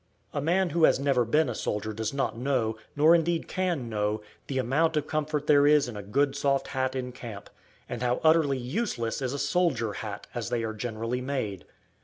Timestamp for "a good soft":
5.95-6.69